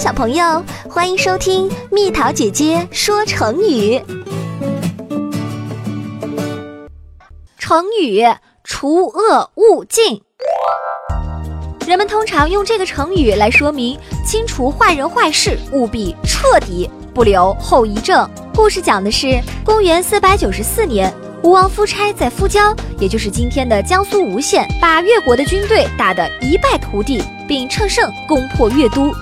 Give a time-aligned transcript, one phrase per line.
[0.00, 4.02] 小朋友，欢迎收听蜜桃姐姐说成语。
[7.58, 8.24] 成语
[8.64, 10.22] “除恶务尽”，
[11.86, 18.26] 人们通常用这个成语来说明清除坏人坏事，务必彻底，不留后遗症。
[18.54, 21.12] 故事讲的是公元四百九十四年，
[21.42, 29.12] 吴王夫差在夫交，也就是今天的江苏吴县，把越国的军队打得一败涂地，并乘胜攻破越都。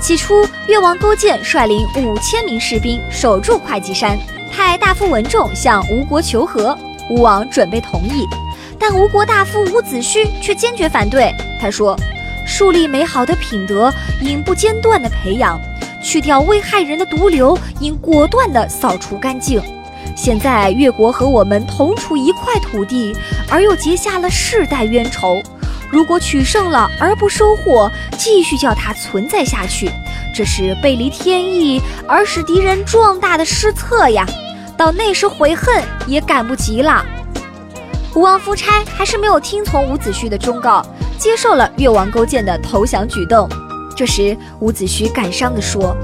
[0.00, 4.16] 起初，越王勾践率领五千名士兵守住会稽山，
[4.52, 6.76] 派大夫文仲向吴国求和。
[7.08, 8.26] 吴王准备同意，
[8.78, 11.32] 但吴国大夫伍子胥却坚决反对。
[11.60, 11.96] 他说
[12.46, 15.58] ：“树立美好的品德应不间断地培养，
[16.02, 19.62] 去掉危害人的毒瘤应果断地扫除干净。
[20.16, 23.16] 现在越国和我们同处一块土地，
[23.48, 25.40] 而又结下了世代冤仇。”
[25.90, 29.90] 如果取胜了而不收获，继续叫它存在下去，
[30.34, 34.26] 这是背离天意而使敌人壮大的失策呀！
[34.76, 37.04] 到那时悔恨也赶不及了。
[38.14, 40.84] 吴王夫差还是没有听从伍子胥的忠告，
[41.18, 43.48] 接受了越王勾践的投降举动。
[43.96, 45.96] 这时，伍子胥感伤地说：“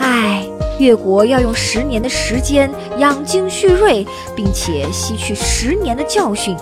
[0.00, 0.44] 唉，
[0.78, 6.56] 越国要用十年的时间养精蓄锐，并且吸取十年的教训。”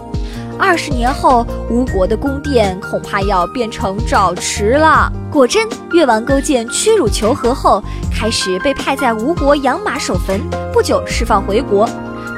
[0.59, 5.11] 二十年后，吴国的宫殿恐怕要变成沼池了。
[5.31, 10.41] 果真，越王勾践屈辱求和后，开始被派在吴国养马守坟，
[10.73, 11.89] 不久释放回国。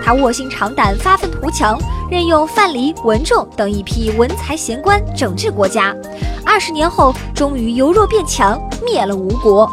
[0.04, 1.78] 他卧薪尝胆，发愤图强，
[2.10, 5.94] 任用范蠡、文仲等一批文才贤官，整治国家。
[6.44, 9.70] 二十年后，终于由弱变强，灭了吴国。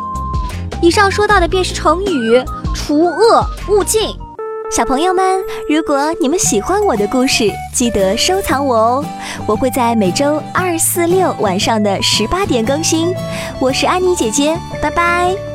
[0.81, 2.43] 以上说到的便是成语
[2.75, 4.15] “除恶务尽”。
[4.69, 9.05] 小朋友们，如果你们喜欢我的故事，记得收藏我哦！
[9.47, 13.13] 我会在每周二、四、六晚上的十八点更新。
[13.59, 15.46] 我是安妮姐姐，拜拜。